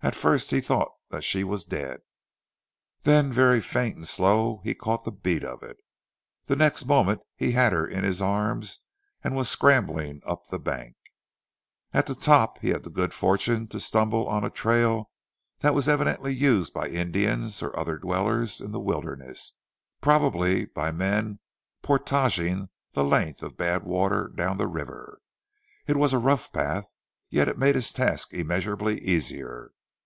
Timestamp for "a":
14.44-14.50, 26.12-26.18